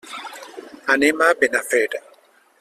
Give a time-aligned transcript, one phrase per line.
[0.95, 1.87] Anem a Benafer.